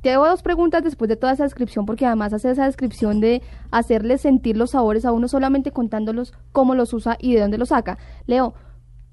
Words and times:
te 0.00 0.12
hago 0.12 0.26
dos 0.26 0.42
preguntas 0.42 0.84
después 0.84 1.08
de 1.08 1.16
toda 1.16 1.32
esa 1.32 1.44
descripción, 1.44 1.86
porque 1.86 2.06
además 2.06 2.32
hace 2.32 2.50
esa 2.50 2.66
descripción 2.66 3.20
de 3.20 3.42
hacerle 3.70 4.18
sentir 4.18 4.56
los 4.56 4.70
sabores 4.70 5.04
a 5.04 5.12
uno 5.12 5.28
solamente 5.28 5.72
contándolos 5.72 6.34
cómo 6.52 6.74
los 6.74 6.92
usa 6.92 7.16
y 7.20 7.34
de 7.34 7.40
dónde 7.40 7.58
los 7.58 7.70
saca. 7.70 7.98
Leo, 8.26 8.54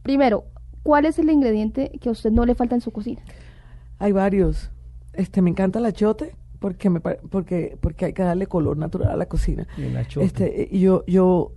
primero, 0.04 0.46
¿cuál 0.84 1.06
es 1.06 1.18
el 1.18 1.30
ingrediente 1.30 1.92
que 2.00 2.10
a 2.10 2.12
usted 2.12 2.32
no 2.32 2.46
le 2.46 2.56
falta 2.56 2.76
en 2.76 2.82
su 2.82 2.92
cocina? 2.92 3.22
Hay 3.98 4.12
varios. 4.12 4.72
Este, 5.14 5.42
me 5.42 5.50
encanta 5.50 5.80
el 5.80 5.86
achote 5.86 6.36
porque 6.60 6.90
me 6.90 7.00
porque 7.00 7.78
porque 7.80 8.06
hay 8.06 8.14
que 8.14 8.24
darle 8.24 8.48
color 8.48 8.78
natural 8.78 9.10
a 9.10 9.16
la 9.16 9.28
cocina. 9.28 9.68
el 9.78 9.98
achote. 9.98 10.26
Este, 10.26 10.70
yo 10.78 11.04
yo 11.08 11.54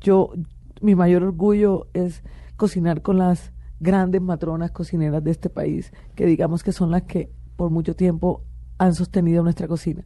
yo 0.00 0.32
mi 0.80 0.94
mayor 0.94 1.22
orgullo 1.22 1.88
es 1.92 2.22
cocinar 2.56 3.02
con 3.02 3.18
las 3.18 3.52
grandes 3.80 4.20
matronas 4.20 4.72
cocineras 4.72 5.22
de 5.22 5.30
este 5.30 5.50
país, 5.50 5.92
que 6.14 6.26
digamos 6.26 6.62
que 6.62 6.72
son 6.72 6.90
las 6.90 7.02
que 7.02 7.30
por 7.58 7.70
mucho 7.70 7.96
tiempo 7.96 8.44
han 8.78 8.94
sostenido 8.94 9.42
nuestra 9.42 9.66
cocina. 9.66 10.04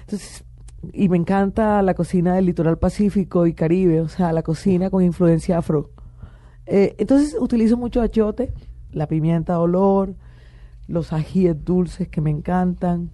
Entonces, 0.00 0.42
y 0.92 1.10
me 1.10 1.18
encanta 1.18 1.82
la 1.82 1.92
cocina 1.92 2.34
del 2.34 2.46
litoral 2.46 2.78
pacífico 2.78 3.46
y 3.46 3.52
caribe, 3.52 4.00
o 4.00 4.08
sea, 4.08 4.32
la 4.32 4.42
cocina 4.42 4.88
con 4.88 5.04
influencia 5.04 5.58
afro. 5.58 5.90
Eh, 6.64 6.96
entonces 6.98 7.36
utilizo 7.38 7.76
mucho 7.76 8.00
achote, 8.00 8.54
la 8.90 9.06
pimienta 9.06 9.52
de 9.52 9.58
olor, 9.58 10.14
los 10.88 11.12
ajíes 11.12 11.62
dulces 11.62 12.08
que 12.08 12.22
me 12.22 12.30
encantan, 12.30 13.10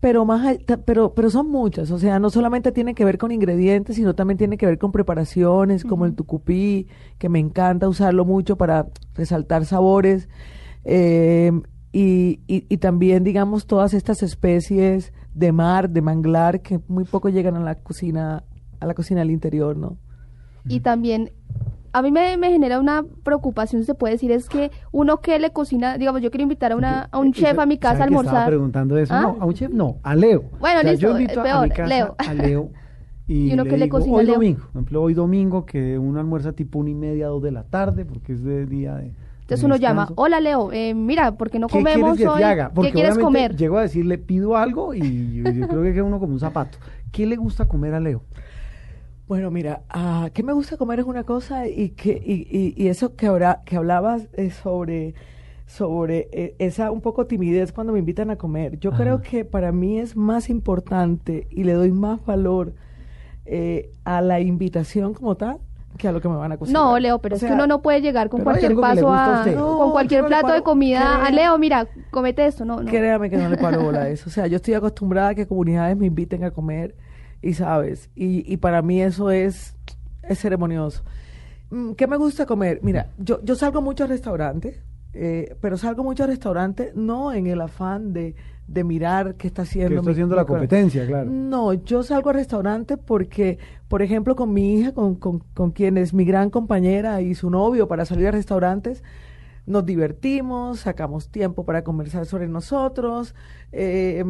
pero 0.00 0.26
más 0.26 0.58
pero 0.84 1.14
pero 1.14 1.30
son 1.30 1.48
muchas 1.48 1.92
o 1.92 1.98
sea 1.98 2.18
no 2.18 2.28
solamente 2.28 2.72
tiene 2.72 2.92
que 2.92 3.04
ver 3.04 3.18
con 3.18 3.30
ingredientes 3.30 3.94
sino 3.94 4.14
también 4.16 4.36
tiene 4.36 4.56
que 4.56 4.66
ver 4.66 4.76
con 4.76 4.90
preparaciones 4.90 5.84
como 5.84 6.06
el 6.06 6.16
tucupí 6.16 6.88
que 7.18 7.28
me 7.28 7.38
encanta 7.38 7.88
usarlo 7.88 8.24
mucho 8.24 8.56
para 8.56 8.88
resaltar 9.14 9.64
sabores 9.64 10.28
eh, 10.84 11.52
y, 11.92 12.40
y, 12.46 12.76
también 12.78 13.22
digamos 13.22 13.66
todas 13.66 13.92
estas 13.92 14.22
especies 14.22 15.12
de 15.34 15.52
mar 15.52 15.90
de 15.90 16.00
manglar 16.00 16.62
que 16.62 16.80
muy 16.88 17.04
poco 17.04 17.28
llegan 17.28 17.54
a 17.56 17.60
la 17.60 17.74
cocina 17.74 18.44
a 18.80 18.86
la 18.86 18.94
cocina 18.94 19.20
del 19.20 19.30
interior 19.30 19.76
no 19.76 19.98
y 20.66 20.80
también 20.80 21.32
a 21.92 22.00
mí 22.00 22.10
me, 22.10 22.36
genera 22.38 22.80
una 22.80 23.04
preocupación, 23.22 23.84
se 23.84 23.94
puede 23.94 24.14
decir, 24.14 24.32
es 24.32 24.48
que 24.48 24.70
uno 24.92 25.20
que 25.20 25.38
le 25.38 25.50
cocina, 25.50 25.98
digamos, 25.98 26.22
yo 26.22 26.30
quiero 26.30 26.42
invitar 26.42 26.72
a, 26.72 26.76
una, 26.76 27.08
a 27.10 27.18
un 27.18 27.32
chef 27.32 27.58
a 27.58 27.66
mi 27.66 27.76
casa 27.76 28.00
a 28.00 28.04
almorzar. 28.04 28.32
Estaba 28.32 28.46
preguntando 28.46 28.96
eso, 28.96 29.12
no, 29.20 29.36
¿Ah? 29.38 29.42
a 29.42 29.44
un 29.44 29.54
chef 29.54 29.70
no, 29.70 29.98
a 30.02 30.14
Leo. 30.14 30.44
Bueno, 30.58 30.82
listo, 30.82 31.00
yo 31.00 31.18
invito 31.18 31.42
a 31.42 31.62
mi 31.62 31.68
casa 31.68 31.86
Leo. 31.86 32.14
a 32.16 32.34
Leo 32.34 32.70
y, 33.28 33.52
uno 33.52 33.64
que 33.64 33.76
le 33.76 33.90
cocina 33.90 34.16
hoy 34.16 34.26
domingo, 34.26 34.60
por 34.60 34.70
ejemplo, 34.70 35.02
hoy 35.02 35.14
domingo 35.14 35.66
que 35.66 35.98
uno 35.98 36.18
almuerza 36.18 36.52
tipo 36.52 36.78
una 36.78 36.90
y 36.90 36.94
media, 36.94 37.26
dos 37.26 37.42
de 37.42 37.52
la 37.52 37.64
tarde, 37.64 38.06
porque 38.06 38.32
es 38.32 38.42
de 38.42 38.64
día 38.64 38.94
de... 38.96 39.12
Entonces 39.42 39.64
uno 39.64 39.76
llama, 39.76 40.08
hola 40.14 40.40
Leo, 40.40 40.72
eh, 40.72 40.94
mira, 40.94 41.32
porque 41.32 41.58
no 41.58 41.68
comemos 41.68 42.16
¿Qué 42.16 42.26
hoy? 42.26 42.42
Haga? 42.42 42.72
¿Qué 42.80 42.92
quieres 42.92 43.18
comer? 43.18 43.56
Llego 43.56 43.76
a 43.76 43.82
decirle, 43.82 44.16
pido 44.16 44.56
algo 44.56 44.94
y 44.94 45.42
yo, 45.42 45.44
creo 45.68 45.82
que 45.82 45.90
es 45.90 45.98
uno 45.98 46.18
como 46.20 46.32
un 46.32 46.40
zapato. 46.40 46.78
¿Qué 47.10 47.26
le 47.26 47.36
gusta 47.36 47.66
comer 47.66 47.92
a 47.94 48.00
Leo? 48.00 48.22
Bueno, 49.26 49.50
mira, 49.50 49.82
uh, 49.94 50.30
¿qué 50.32 50.42
me 50.42 50.52
gusta 50.52 50.76
comer 50.76 51.00
es 51.00 51.06
una 51.06 51.24
cosa 51.24 51.66
y 51.66 51.90
que 51.90 52.12
y, 52.24 52.74
y, 52.76 52.88
eso 52.88 53.16
que 53.16 53.26
ahora 53.26 53.62
que 53.64 53.76
hablabas 53.76 54.28
es 54.34 54.54
sobre 54.54 55.14
sobre 55.66 56.28
eh, 56.32 56.54
esa 56.58 56.90
un 56.90 57.00
poco 57.00 57.26
timidez 57.26 57.72
cuando 57.72 57.92
me 57.92 57.98
invitan 57.98 58.30
a 58.30 58.36
comer. 58.36 58.78
Yo 58.78 58.92
creo 58.92 59.22
que 59.22 59.44
para 59.44 59.72
mí 59.72 59.98
es 59.98 60.16
más 60.16 60.50
importante 60.50 61.46
y 61.50 61.64
le 61.64 61.72
doy 61.72 61.92
más 61.92 62.24
valor 62.24 62.74
eh, 63.46 63.90
a 64.04 64.20
la 64.20 64.40
invitación 64.40 65.14
como 65.14 65.36
tal 65.36 65.58
que 65.98 66.08
a 66.08 66.12
lo 66.12 66.20
que 66.20 66.28
me 66.28 66.36
van 66.36 66.52
a 66.52 66.56
cocinar. 66.56 66.82
No, 66.82 66.98
Leo, 66.98 67.18
pero 67.18 67.36
es 67.36 67.42
que 67.42 67.52
uno 67.52 67.66
no 67.66 67.82
puede 67.82 68.00
llegar 68.00 68.28
con 68.28 68.42
cualquier 68.42 68.74
paso 68.76 69.12
a, 69.12 69.44
con 69.44 69.90
cualquier 69.92 70.26
plato 70.26 70.52
de 70.52 70.62
comida 70.62 71.24
a 71.24 71.30
Leo, 71.30 71.58
mira, 71.58 71.86
comete 72.10 72.46
esto, 72.46 72.64
no, 72.64 72.82
no. 72.82 72.90
Créame 72.90 73.30
que 73.30 73.36
no 73.36 73.48
le 73.48 73.56
paro 73.56 73.82
bola 73.82 74.02
a 74.02 74.08
eso. 74.10 74.28
O 74.28 74.32
sea, 74.32 74.46
yo 74.46 74.56
estoy 74.56 74.74
acostumbrada 74.74 75.30
a 75.30 75.34
que 75.34 75.46
comunidades 75.46 75.96
me 75.96 76.06
inviten 76.06 76.44
a 76.44 76.50
comer 76.50 76.94
y 77.42 77.54
sabes, 77.54 78.08
y, 78.14 78.50
y 78.50 78.56
para 78.58 78.82
mí 78.82 79.02
eso 79.02 79.30
es, 79.30 79.76
es 80.22 80.38
ceremonioso. 80.38 81.02
Mm, 81.70 81.92
¿Qué 81.92 82.06
me 82.06 82.16
gusta 82.16 82.46
comer? 82.46 82.80
Mira, 82.82 83.08
yo, 83.18 83.42
yo 83.42 83.54
salgo 83.56 83.82
mucho 83.82 84.04
a 84.04 84.06
restaurantes, 84.06 84.80
eh, 85.14 85.56
pero 85.60 85.76
salgo 85.76 86.04
mucho 86.04 86.24
a 86.24 86.26
restaurantes 86.26 86.94
no 86.94 87.32
en 87.32 87.46
el 87.46 87.60
afán 87.60 88.12
de, 88.12 88.34
de 88.72 88.84
mirar 88.84 89.34
qué 89.34 89.46
está 89.48 89.62
haciendo. 89.62 89.90
¿Qué 89.90 89.96
está 89.96 90.10
haciendo 90.12 90.34
la 90.34 90.44
competencia, 90.44 91.06
claro. 91.06 91.30
No, 91.30 91.74
yo 91.74 92.02
salgo 92.02 92.30
a 92.30 92.32
restaurantes 92.32 92.98
porque, 92.98 93.58
por 93.88 94.00
ejemplo, 94.02 94.34
con 94.34 94.52
mi 94.52 94.74
hija, 94.74 94.92
con, 94.92 95.14
con, 95.16 95.40
con 95.54 95.72
quien 95.72 95.98
es 95.98 96.14
mi 96.14 96.24
gran 96.24 96.48
compañera 96.48 97.20
y 97.20 97.34
su 97.34 97.50
novio 97.50 97.86
para 97.86 98.04
salir 98.04 98.28
a 98.28 98.30
restaurantes, 98.30 99.02
nos 99.66 99.84
divertimos, 99.84 100.80
sacamos 100.80 101.28
tiempo 101.28 101.64
para 101.64 101.84
conversar 101.84 102.24
sobre 102.24 102.48
nosotros. 102.48 103.34
Eh, 103.72 104.24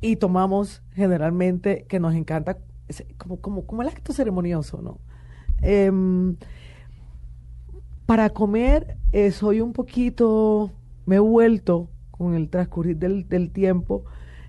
y 0.00 0.16
tomamos 0.16 0.82
generalmente, 0.92 1.84
que 1.88 2.00
nos 2.00 2.14
encanta, 2.14 2.58
como, 3.18 3.36
como, 3.40 3.66
como 3.66 3.82
el 3.82 3.88
acto 3.88 4.12
ceremonioso, 4.12 4.80
¿no? 4.82 4.98
Em, 5.62 6.36
para 8.06 8.30
comer 8.30 8.96
eh, 9.12 9.30
soy 9.30 9.60
un 9.60 9.72
poquito, 9.72 10.70
me 11.06 11.16
he 11.16 11.20
vuelto 11.20 11.88
con 12.20 12.34
el 12.34 12.50
transcurrir 12.50 12.98
del, 12.98 13.26
del 13.30 13.50
tiempo 13.50 14.04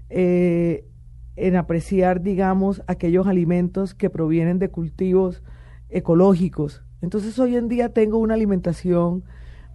eh, 0.09 0.85
en 1.37 1.55
apreciar, 1.55 2.21
digamos, 2.21 2.83
aquellos 2.85 3.27
alimentos 3.27 3.93
que 3.93 4.09
provienen 4.09 4.59
de 4.59 4.67
cultivos 4.67 5.41
ecológicos. 5.87 6.83
Entonces 7.01 7.39
hoy 7.39 7.55
en 7.55 7.69
día 7.69 7.93
tengo 7.93 8.17
una 8.17 8.33
alimentación 8.33 9.23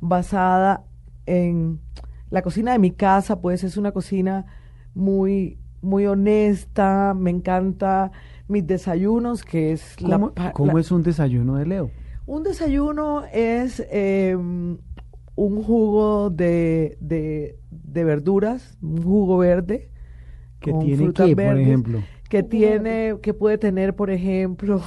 basada 0.03 0.85
en 1.25 1.81
la 2.29 2.43
cocina 2.43 2.73
de 2.73 2.79
mi 2.79 2.91
casa, 2.91 3.41
pues 3.41 3.65
es 3.65 3.79
una 3.79 3.93
cocina 3.93 4.45
muy 4.93 5.59
muy 5.81 6.07
honesta, 6.07 7.15
me 7.15 7.31
encanta 7.31 8.13
mis 8.47 8.67
desayunos, 8.67 9.43
que 9.43 9.73
es 9.73 9.97
¿Cómo, 9.99 10.35
la... 10.37 10.53
¿Cómo 10.53 10.79
es 10.79 10.91
un 10.91 11.03
desayuno 11.03 11.57
de 11.57 11.65
Leo? 11.65 11.91
Un 12.27 12.43
desayuno 12.43 13.25
es 13.33 13.83
em, 13.91 14.77
un 15.37 15.63
jugo 15.63 16.31
de, 16.31 16.97
de, 17.01 18.05
verduras, 18.05 18.77
un 18.83 19.03
jugo 19.03 19.39
verde. 19.39 19.91
Que 20.61 20.73
tiene 20.73 21.13
qué, 21.13 21.37
por 21.37 21.59
ejemplo? 21.59 22.03
que 22.29 22.43
tiene, 22.43 23.17
que 23.23 23.35
puede 23.35 23.57
tener, 23.57 23.95
por 23.95 24.11
ejemplo, 24.11 24.81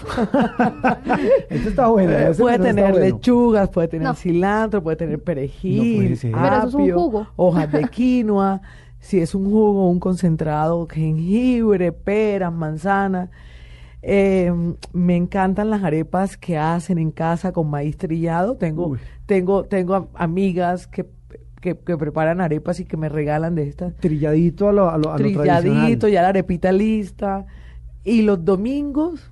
esto 1.50 1.70
está 1.70 1.88
bueno, 1.88 2.12
puede 2.38 2.60
tener 2.60 2.96
lechugas, 2.96 3.70
puede 3.70 3.88
tener 3.88 4.14
cilantro, 4.16 4.84
puede 4.84 4.98
tener 4.98 5.24
perejil, 5.24 6.20
apio, 6.34 7.28
hojas 7.38 7.72
de 7.72 7.88
quinoa, 7.92 8.62
si 9.00 9.20
es 9.20 9.34
un 9.34 9.46
jugo, 9.46 9.90
un 9.90 10.00
concentrado, 10.00 10.86
jengibre, 10.88 11.92
peras, 11.94 12.52
manzanas. 12.52 13.30
Eh, 14.02 14.52
me 14.94 15.16
encantan 15.16 15.70
las 15.70 15.84
arepas 15.84 16.38
que 16.38 16.58
hacen 16.58 16.98
en 16.98 17.12
casa 17.12 17.52
con 17.52 17.70
maíz 17.70 17.98
trillado. 17.98 18.56
Tengo, 18.56 18.98
tengo, 19.26 19.66
tengo 19.66 20.10
amigas 20.14 20.88
que, 20.88 21.06
que, 21.62 21.76
preparan 21.76 22.40
arepas 22.40 22.80
y 22.80 22.86
que 22.86 22.98
me 22.98 23.10
regalan 23.10 23.56
de 23.56 23.68
estas. 23.68 23.96
Trilladito 23.98 24.70
a 24.70 24.74
lo, 24.74 24.90
a 24.90 24.98
lo, 24.98 25.16
Trilladito, 25.16 26.08
ya 26.08 26.22
la 26.22 26.30
arepita 26.30 26.72
lista. 26.72 27.46
Y 28.04 28.22
los 28.22 28.44
domingos, 28.46 29.32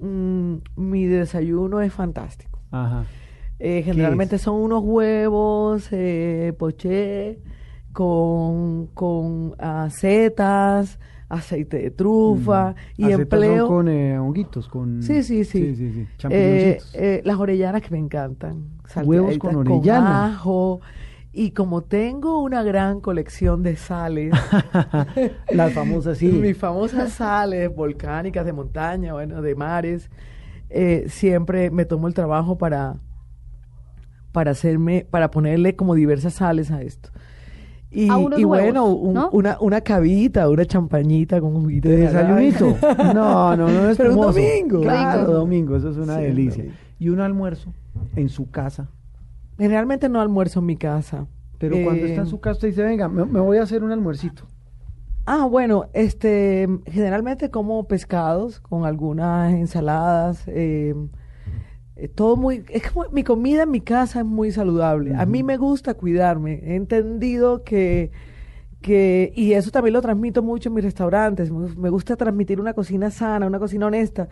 mm, 0.00 0.54
mi 0.76 1.04
desayuno 1.04 1.80
es 1.80 1.92
fantástico. 1.92 2.60
Ajá. 2.70 3.04
Eh, 3.62 3.82
generalmente 3.84 4.38
son 4.38 4.54
unos 4.54 4.82
huevos, 4.82 5.88
eh, 5.92 6.54
poché, 6.58 7.40
con, 7.92 8.86
con 8.94 9.48
uh, 9.50 9.90
setas, 9.90 10.98
aceite 11.30 11.78
de 11.78 11.90
trufa 11.90 12.74
mm. 12.98 13.02
y 13.02 13.12
empleo. 13.12 13.68
con 13.68 13.88
eh, 13.88 14.18
honguitos, 14.18 14.68
con 14.68 15.02
sí 15.02 15.22
sí 15.22 15.44
sí, 15.44 15.74
sí, 15.74 15.92
sí, 15.92 16.06
eh, 16.28 16.78
eh, 16.92 17.22
las 17.24 17.38
orellanas 17.38 17.80
que 17.80 17.90
me 17.90 17.98
encantan, 17.98 18.80
huevos 19.04 19.38
con 19.38 19.56
orellana, 19.56 20.26
ajo. 20.26 20.80
Y 21.32 21.52
como 21.52 21.82
tengo 21.82 22.42
una 22.42 22.64
gran 22.64 23.00
colección 23.00 23.62
de 23.62 23.76
sales, 23.76 24.34
las 25.52 25.72
famosas 25.72 26.18
sí, 26.18 26.26
mis 26.26 26.58
famosas 26.58 27.12
sales 27.12 27.72
volcánicas 27.72 28.44
de 28.44 28.52
montaña, 28.52 29.12
bueno, 29.12 29.40
de 29.40 29.54
mares, 29.54 30.10
siempre 31.06 31.70
me 31.70 31.84
tomo 31.84 32.08
el 32.08 32.14
trabajo 32.14 32.58
para 32.58 32.96
para 34.32 34.52
hacerme, 34.52 35.06
para 35.08 35.30
ponerle 35.30 35.76
como 35.76 35.94
diversas 35.94 36.34
sales 36.34 36.70
a 36.70 36.82
esto. 36.82 37.10
Y, 37.92 38.08
bueno, 38.44 38.86
una, 38.86 39.58
una 39.60 39.80
cabita, 39.80 40.48
una 40.48 40.64
champañita 40.64 41.40
con 41.40 41.56
un 41.56 41.62
juguito 41.62 41.88
de, 41.88 41.96
desayunito. 41.96 42.76
no, 43.12 43.56
no, 43.56 43.68
no 43.68 43.90
es 43.90 43.96
Pero 43.98 44.14
un 44.14 44.20
domingo. 44.20 44.80
Claro, 44.80 45.32
domingo, 45.32 45.76
eso 45.76 45.90
es 45.90 45.96
una 45.96 46.18
delicia. 46.18 46.64
¿Y 46.98 47.08
un 47.08 47.20
almuerzo 47.20 47.72
en 48.14 48.28
su 48.28 48.50
casa? 48.50 48.88
Generalmente 49.58 50.08
no 50.08 50.20
almuerzo 50.20 50.60
en 50.60 50.66
mi 50.66 50.76
casa. 50.76 51.26
Pero 51.58 51.76
cuando 51.82 52.06
está 52.06 52.22
en 52.22 52.26
eh, 52.26 52.30
su 52.30 52.40
casa 52.40 52.66
dice, 52.66 52.82
venga, 52.82 53.08
me, 53.08 53.24
voy 53.24 53.58
a 53.58 53.62
hacer 53.62 53.82
un 53.82 53.92
almuercito. 53.92 54.44
Ah, 55.26 55.44
bueno, 55.44 55.90
este, 55.92 56.66
generalmente 56.86 57.50
como 57.50 57.84
pescados 57.84 58.60
con 58.60 58.86
algunas 58.86 59.52
ensaladas, 59.52 60.44
eh, 60.46 60.94
todo 62.08 62.36
muy, 62.36 62.64
es 62.70 62.90
como 62.90 63.08
mi 63.10 63.24
comida 63.24 63.64
en 63.64 63.70
mi 63.70 63.80
casa 63.80 64.20
es 64.20 64.26
muy 64.26 64.50
saludable. 64.52 65.14
A 65.14 65.26
mí 65.26 65.42
me 65.42 65.56
gusta 65.56 65.94
cuidarme. 65.94 66.60
He 66.64 66.74
entendido 66.76 67.62
que, 67.62 68.10
que 68.80 69.32
y 69.36 69.52
eso 69.52 69.70
también 69.70 69.92
lo 69.94 70.02
transmito 70.02 70.42
mucho 70.42 70.68
en 70.68 70.76
mis 70.76 70.84
restaurantes. 70.84 71.50
Me, 71.50 71.90
gusta 71.90 72.16
transmitir 72.16 72.60
una 72.60 72.72
cocina 72.72 73.10
sana, 73.10 73.46
una 73.46 73.58
cocina 73.58 73.86
honesta. 73.86 74.28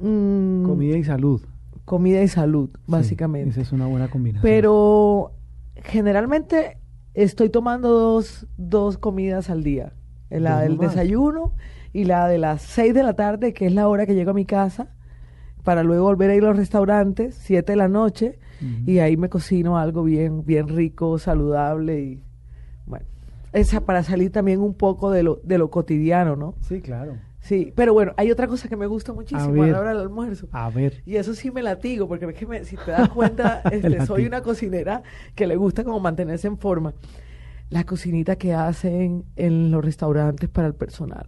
Mm, 0.00 0.64
comida 0.64 0.96
y 0.96 1.04
salud. 1.04 1.42
Comida 1.84 2.22
y 2.22 2.28
salud, 2.28 2.70
básicamente. 2.86 3.50
esa 3.50 3.60
es 3.60 3.72
una 3.72 3.86
buena 3.86 4.08
combinación. 4.08 4.42
Pero 4.42 5.32
generalmente 5.76 6.78
estoy 7.12 7.50
tomando 7.50 7.90
dos, 7.90 8.46
dos 8.56 8.96
comidas 8.98 9.50
al 9.50 9.62
día. 9.62 9.92
La 10.30 10.60
del 10.60 10.78
desayuno 10.78 11.52
y 11.92 12.04
la 12.04 12.26
de 12.26 12.38
las 12.38 12.62
seis 12.62 12.92
de 12.92 13.02
la 13.02 13.14
tarde, 13.14 13.52
que 13.52 13.66
es 13.66 13.72
la 13.72 13.86
hora 13.88 14.06
que 14.06 14.14
llego 14.14 14.32
a 14.32 14.34
mi 14.34 14.46
casa, 14.46 14.88
para 15.64 15.82
luego 15.82 16.04
volver 16.04 16.30
a 16.30 16.34
ir 16.36 16.44
a 16.44 16.48
los 16.48 16.56
restaurantes, 16.56 17.34
siete 17.34 17.72
de 17.72 17.76
la 17.76 17.88
noche, 17.88 18.38
y 18.86 18.98
ahí 18.98 19.16
me 19.16 19.28
cocino 19.28 19.76
algo 19.76 20.04
bien, 20.04 20.44
bien 20.44 20.68
rico, 20.68 21.18
saludable 21.18 22.00
y 22.00 22.22
bueno, 22.86 23.04
esa 23.52 23.80
para 23.84 24.02
salir 24.02 24.30
también 24.30 24.60
un 24.60 24.72
poco 24.72 25.10
de 25.10 25.22
lo, 25.22 25.40
de 25.42 25.58
lo 25.58 25.70
cotidiano, 25.70 26.34
¿no? 26.36 26.54
Sí, 26.60 26.80
claro. 26.80 27.16
Sí, 27.40 27.74
pero 27.76 27.92
bueno, 27.92 28.14
hay 28.16 28.30
otra 28.30 28.48
cosa 28.48 28.70
que 28.70 28.76
me 28.76 28.86
gusta 28.86 29.12
muchísimo 29.12 29.62
a, 29.62 29.66
la 29.66 29.78
hora 29.78 29.90
del 29.90 30.00
almuerzo. 30.00 30.48
A 30.52 30.70
ver. 30.70 31.02
Y 31.04 31.16
eso 31.16 31.34
sí 31.34 31.50
me 31.50 31.62
latigo, 31.62 32.08
porque 32.08 32.24
es 32.24 32.34
que 32.34 32.64
si 32.64 32.76
te 32.76 32.90
das 32.90 33.10
cuenta, 33.10 33.60
este, 33.70 34.06
soy 34.06 34.24
una 34.24 34.40
cocinera 34.40 35.02
que 35.34 35.46
le 35.46 35.56
gusta 35.56 35.84
como 35.84 36.00
mantenerse 36.00 36.46
en 36.46 36.56
forma. 36.56 36.94
La 37.68 37.84
cocinita 37.84 38.36
que 38.36 38.54
hacen 38.54 39.24
en 39.36 39.70
los 39.70 39.84
restaurantes 39.84 40.48
para 40.48 40.68
el 40.68 40.74
personal. 40.74 41.26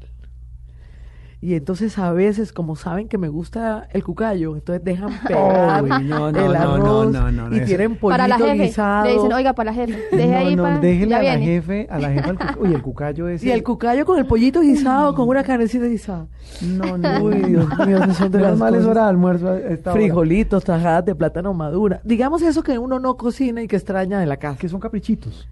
Y 1.39 1.55
entonces 1.55 1.99
a 1.99 2.13
veces, 2.13 2.51
como 2.51 2.77
saben 2.77 3.09
que 3.09 3.19
me 3.19 3.29
gusta 3.29 3.87
el 3.93 4.03
cucayo, 4.03 4.55
entonces 4.55 4.83
dejan 4.83 5.11
pegar 5.27 5.85
el 5.85 6.57
arroz 6.57 7.15
y 7.53 7.61
tienen 7.61 7.97
pollito 7.97 8.09
para 8.09 8.27
la 8.27 8.39
jefe, 8.39 8.83
Le 9.05 9.13
dicen, 9.13 9.33
oiga, 9.33 9.53
para 9.53 9.71
la 9.71 9.75
jefe, 9.75 10.17
deje 10.17 10.35
ahí 10.35 10.57
para... 10.57 10.79
déjele 10.79 11.15
a 11.15 11.23
la 11.23 11.39
jefe, 11.39 11.87
a 11.91 11.99
la 11.99 12.23
cucayo. 12.23 12.61
Uy, 12.61 12.75
el 12.75 12.83
cucayo 12.83 13.29
es... 13.29 13.45
Y 13.45 13.51
el 13.51 13.63
cucayo 13.63 14.07
con 14.07 14.19
el 14.19 14.27
pollito 14.27 14.63
guisado, 14.63 15.15
con 15.15 15.29
una 15.29 15.45
carnecita 15.45 15.85
guisada. 15.85 16.27
No, 16.63 16.97
no. 16.97 17.19
Uy, 17.23 17.37
Dios 17.43 17.69
mío, 17.87 18.03
eso 18.03 18.15
son 18.15 18.33
de 18.33 18.41
las 18.41 18.57
males 18.57 18.85
horas 18.85 19.05
de 19.05 19.11
almuerzo. 19.11 19.59
Frijolitos, 19.93 20.65
tajadas 20.65 21.05
de 21.05 21.15
plátano 21.15 21.53
madura. 21.53 22.01
Digamos 22.03 22.41
eso 22.41 22.63
que 22.63 22.79
uno 22.79 22.99
no 22.99 23.19
cocina 23.19 23.63
y 23.63 23.69
que 23.69 23.77
extraña 23.77 24.19
de 24.19 24.27
la 24.27 24.39
casa. 24.39 24.59
Que 24.59 24.71
son 24.71 24.81
caprichitos. 24.81 25.47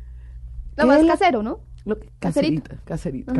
Lo 0.77 0.87
más 0.87 1.05
casero, 1.05 1.43
¿no? 1.43 1.61
Lo, 1.87 1.99
caserita, 2.19 2.77
caserita. 2.85 3.33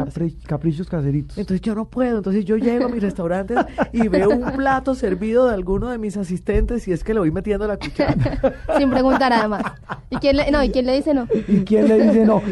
caprichos 0.47 0.87
caseritos. 0.87 1.39
Entonces 1.39 1.63
yo 1.63 1.75
no 1.75 1.87
puedo. 1.87 2.19
Entonces 2.19 2.45
yo 2.45 2.59
llego 2.59 2.85
a 2.85 2.89
mis 2.89 3.03
restaurantes 3.03 3.57
y 3.91 4.09
veo 4.09 4.29
un 4.29 4.53
plato 4.53 4.95
servido 4.95 5.49
de 5.49 5.55
alguno 5.55 5.89
de 5.89 5.97
mis 5.97 6.19
asistentes 6.19 6.87
y 6.87 6.93
es 6.93 7.03
que 7.03 7.15
le 7.15 7.21
voy 7.21 7.31
metiendo 7.31 7.67
la 7.67 7.79
cuchara. 7.79 8.15
Sin 8.79 8.91
preguntar 8.91 9.31
nada 9.31 9.49
más. 9.49 9.63
¿Y 10.11 10.17
quién 10.17 10.37
le, 10.37 10.51
no, 10.51 10.63
¿y 10.63 10.69
quién 10.69 10.85
le 10.85 10.95
dice 10.95 11.15
no? 11.15 11.27
¿Y 11.49 11.65
quién 11.65 11.89
le 11.89 12.03
dice 12.07 12.27
no? 12.27 12.43